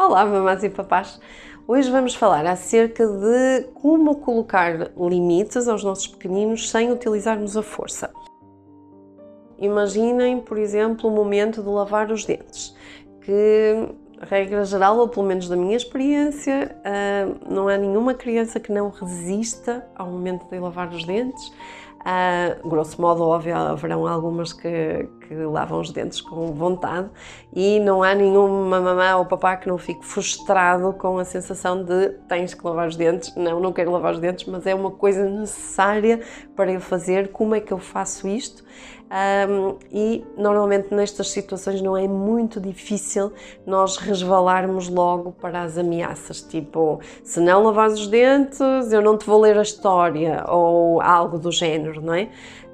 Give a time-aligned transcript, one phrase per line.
[0.00, 1.20] Olá, mamás e papás!
[1.66, 8.08] Hoje vamos falar acerca de como colocar limites aos nossos pequeninos sem utilizarmos a força.
[9.58, 12.76] Imaginem, por exemplo, o momento de lavar os dentes,
[13.22, 13.88] que,
[14.20, 18.90] regra geral, ou pelo menos da minha experiência, ah, não há nenhuma criança que não
[18.90, 21.52] resista ao momento de lavar os dentes.
[21.98, 27.10] Uh, grosso modo, óbvio, haverão algumas que, que lavam os dentes com vontade
[27.54, 32.08] e não há nenhuma mamã ou papá que não fique frustrado com a sensação de
[32.26, 33.34] tens que lavar os dentes.
[33.36, 36.20] Não, não quero lavar os dentes, mas é uma coisa necessária
[36.56, 37.30] para eu fazer.
[37.30, 38.64] Como é que eu faço isto?
[39.08, 43.32] Um, e normalmente nestas situações não é muito difícil
[43.66, 48.60] nós resvalarmos logo para as ameaças, tipo, se não lavares os dentes,
[48.92, 52.28] eu não te vou ler a história, ou algo do género, não é?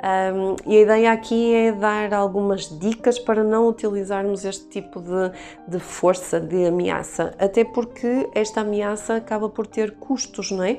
[0.05, 5.33] Um, e a ideia aqui é dar algumas dicas para não utilizarmos este tipo de,
[5.67, 10.79] de força, de ameaça, até porque esta ameaça acaba por ter custos, não é?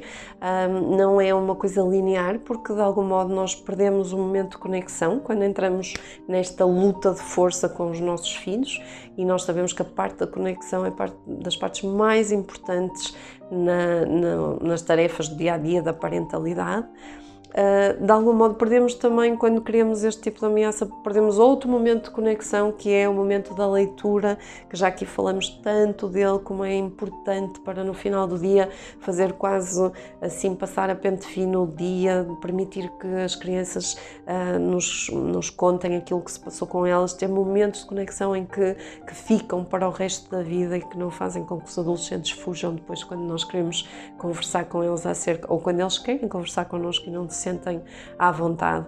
[0.69, 4.57] Um, não é uma coisa linear, porque de algum modo nós perdemos o momento de
[4.59, 5.93] conexão quando entramos
[6.27, 8.81] nesta luta de força com os nossos filhos
[9.17, 13.15] e nós sabemos que a parte da conexão é parte das partes mais importantes
[13.51, 16.87] na, na, nas tarefas do dia a dia da parentalidade.
[17.55, 22.05] Uh, de algum modo perdemos também, quando criamos este tipo de ameaça, perdemos outro momento
[22.05, 24.37] de conexão que é o momento da leitura,
[24.69, 29.33] que já aqui falamos tanto dele, como é importante para no final do dia fazer
[29.33, 29.79] quase
[30.21, 33.93] assim passar a pente fino o dia, permitir que as crianças
[34.27, 38.45] uh, nos, nos contem aquilo que se passou com elas, ter momentos de conexão em
[38.45, 38.75] que,
[39.07, 42.31] que ficam para o resto da vida e que não fazem com que os adolescentes
[42.31, 43.87] fujam depois quando nós queremos
[44.17, 47.81] conversar com eles acerca, ou quando eles querem conversar connosco e não sentem
[48.17, 48.85] à vontade.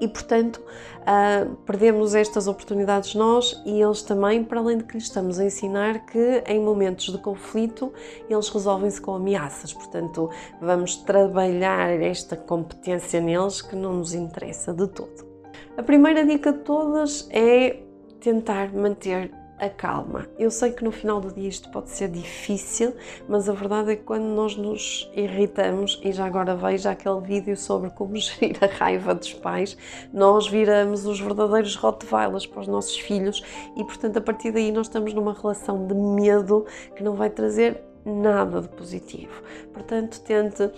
[0.00, 5.04] E, portanto, uh, perdemos estas oportunidades nós e eles também, para além de que lhes
[5.04, 7.92] estamos a ensinar que em momentos de conflito
[8.28, 9.72] eles resolvem-se com ameaças.
[9.72, 10.28] Portanto,
[10.60, 15.24] vamos trabalhar esta competência neles que não nos interessa de todo.
[15.76, 17.80] A primeira dica de todas é
[18.20, 20.26] tentar manter a calma.
[20.38, 22.94] Eu sei que no final do dia isto pode ser difícil,
[23.28, 27.56] mas a verdade é que quando nós nos irritamos, e já agora veja aquele vídeo
[27.56, 29.76] sobre como gerir a raiva dos pais,
[30.12, 33.42] nós viramos os verdadeiros Rottweilers para os nossos filhos
[33.76, 37.82] e, portanto, a partir daí nós estamos numa relação de medo que não vai trazer
[38.04, 39.42] nada de positivo.
[39.72, 40.70] Portanto, tente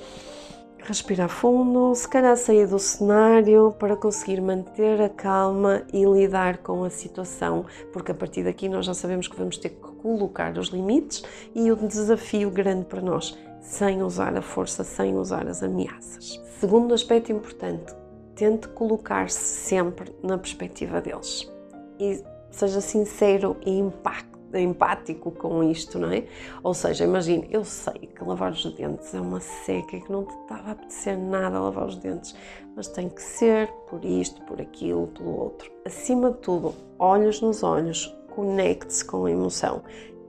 [0.80, 6.84] respirar fundo, se calhar sair do cenário para conseguir manter a calma e lidar com
[6.84, 10.68] a situação, porque a partir daqui nós já sabemos que vamos ter que colocar os
[10.68, 11.22] limites
[11.54, 16.40] e o desafio grande para nós, sem usar a força, sem usar as ameaças.
[16.58, 17.94] Segundo aspecto importante,
[18.34, 21.50] tente colocar-se sempre na perspectiva deles
[21.98, 26.24] e seja sincero e impacto empático com isto, não é?
[26.62, 30.34] Ou seja, imagine, eu sei que lavar os dentes é uma seca que não te
[30.34, 32.34] estava a apetecer nada lavar os dentes,
[32.74, 35.70] mas tem que ser por isto, por aquilo, pelo outro.
[35.84, 39.82] Acima de tudo, olhos nos olhos, conecte-se com a emoção.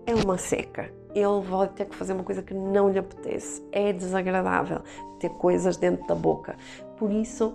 [0.05, 0.91] É uma seca.
[1.13, 3.63] Ele vai ter que fazer uma coisa que não lhe apetece.
[3.71, 4.81] É desagradável
[5.19, 6.55] ter coisas dentro da boca.
[6.97, 7.53] Por isso,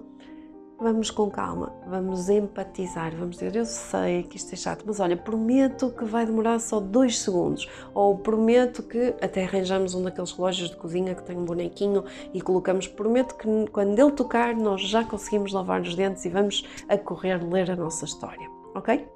[0.78, 5.16] vamos com calma, vamos empatizar, vamos dizer, eu sei que isto é chato, mas olha,
[5.16, 10.70] prometo que vai demorar só dois segundos, ou prometo que até arranjamos um daqueles relógios
[10.70, 15.04] de cozinha que tem um bonequinho e colocamos, prometo que quando ele tocar nós já
[15.04, 19.06] conseguimos lavar os dentes e vamos a correr ler a nossa história, ok?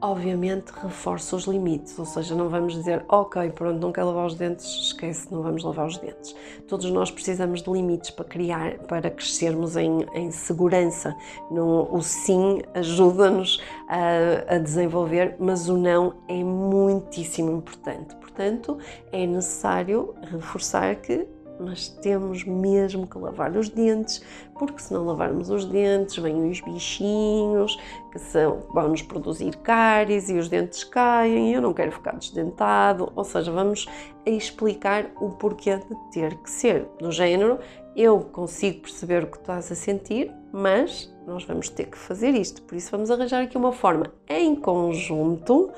[0.00, 4.34] Obviamente reforça os limites, ou seja, não vamos dizer, ok, pronto, não quer lavar os
[4.34, 6.34] dentes, esquece, não vamos lavar os dentes.
[6.68, 11.16] Todos nós precisamos de limites para criar, para crescermos em, em segurança.
[11.50, 18.14] Não, o sim ajuda-nos a, a desenvolver, mas o não é muitíssimo importante.
[18.16, 18.78] Portanto,
[19.12, 21.26] é necessário reforçar que
[21.58, 24.22] mas temos mesmo que lavar os dentes,
[24.58, 27.78] porque se não lavarmos os dentes, vêm os bichinhos
[28.12, 33.12] que são, vão nos produzir cáries e os dentes caem eu não quero ficar desdentado.
[33.14, 33.86] Ou seja, vamos
[34.24, 36.86] explicar o porquê de ter que ser.
[36.98, 37.58] Do género,
[37.94, 42.62] eu consigo perceber o que estás a sentir, mas nós vamos ter que fazer isto.
[42.62, 45.72] Por isso, vamos arranjar aqui uma forma em conjunto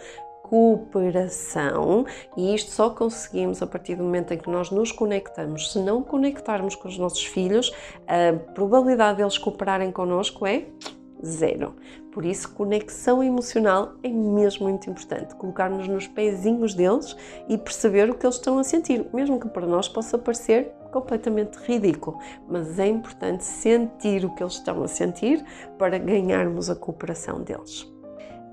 [0.49, 2.07] cooperação
[2.37, 5.73] e isto só conseguimos a partir do momento em que nós nos conectamos.
[5.73, 7.71] Se não conectarmos com os nossos filhos,
[8.07, 10.65] a probabilidade deles cooperarem connosco é
[11.25, 11.75] zero.
[12.13, 15.35] Por isso, conexão emocional é mesmo muito importante.
[15.35, 17.15] Colocar-nos nos pezinhos deles
[17.49, 21.57] e perceber o que eles estão a sentir, mesmo que para nós possa parecer completamente
[21.59, 22.19] ridículo,
[22.49, 25.45] mas é importante sentir o que eles estão a sentir
[25.77, 27.98] para ganharmos a cooperação deles.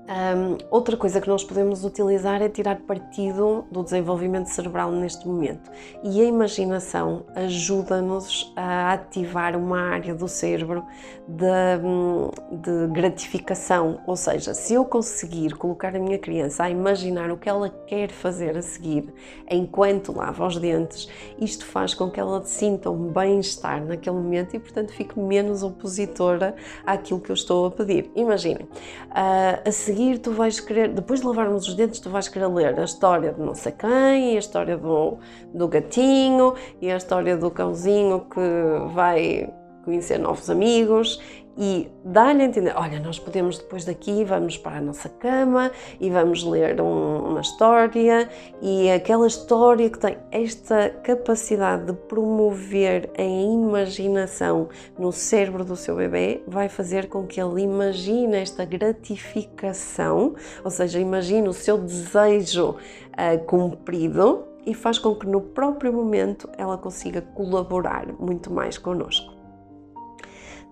[0.08, 5.68] Um, outra coisa que nós podemos utilizar é tirar partido do desenvolvimento cerebral neste momento.
[6.04, 10.84] E a imaginação ajuda-nos a ativar uma área do cérebro
[11.26, 14.00] de, de, gratificação.
[14.06, 18.10] Ou seja, se eu conseguir colocar a minha criança a imaginar o que ela quer
[18.10, 19.12] fazer a seguir
[19.50, 21.08] enquanto lava os dentes,
[21.40, 26.54] isto faz com que ela sinta um bem-estar naquele momento e, portanto, fique menos opositora
[26.86, 28.08] àquilo que eu estou a pedir.
[28.14, 32.28] Imaginem, uh, a seguir seguir tu vais querer, depois de lavarmos os dentes, tu vais
[32.28, 35.18] querer ler a história de não sei quem, a história do,
[35.54, 39.50] do gatinho, e a história do cãozinho que vai
[39.86, 41.20] conhecer novos amigos
[41.58, 46.10] e dá-lhe a entender, olha, nós podemos depois daqui, vamos para a nossa cama e
[46.10, 48.28] vamos ler um, uma história
[48.60, 54.68] e aquela história que tem esta capacidade de promover a imaginação
[54.98, 60.98] no cérebro do seu bebê vai fazer com que ele imagine esta gratificação, ou seja,
[60.98, 67.22] imagine o seu desejo uh, cumprido e faz com que no próprio momento ela consiga
[67.22, 69.35] colaborar muito mais connosco.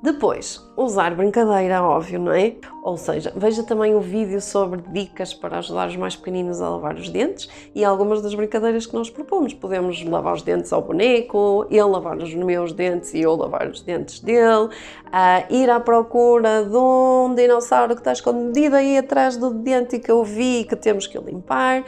[0.05, 2.57] Depois, usar brincadeira, óbvio, não é?
[2.83, 6.95] Ou seja, veja também o vídeo sobre dicas para ajudar os mais pequeninos a lavar
[6.97, 9.55] os dentes e algumas das brincadeiras que nós propomos.
[9.55, 13.81] Podemos lavar os dentes ao boneco, ele lavar os meus dentes e eu lavar os
[13.81, 14.71] dentes dele, uh,
[15.49, 20.11] ir à procura de um dinossauro que está escondido aí atrás do dente e que
[20.11, 21.83] eu vi que temos que limpar.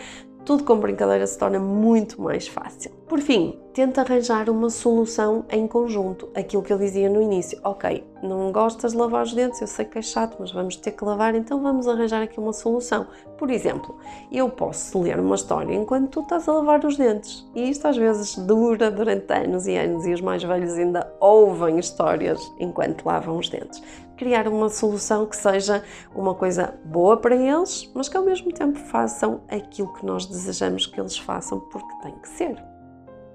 [0.46, 2.92] Tudo com brincadeira se torna muito mais fácil.
[3.08, 6.28] Por fim, tenta arranjar uma solução em conjunto.
[6.36, 9.84] Aquilo que eu dizia no início, ok, não gostas de lavar os dentes, eu sei
[9.84, 13.08] que é chato, mas vamos ter que lavar, então vamos arranjar aqui uma solução.
[13.36, 13.96] Por exemplo,
[14.30, 17.44] eu posso ler uma história enquanto tu estás a lavar os dentes.
[17.52, 21.80] E isto às vezes dura durante anos e anos e os mais velhos ainda ouvem
[21.80, 23.82] histórias enquanto lavam os dentes.
[24.16, 25.84] Criar uma solução que seja
[26.14, 30.86] uma coisa boa para eles, mas que ao mesmo tempo façam aquilo que nós desejamos
[30.86, 32.56] que eles façam porque tem que ser.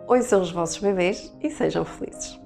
[0.08, 2.41] Ouçam os vossos bebês e sejam felizes.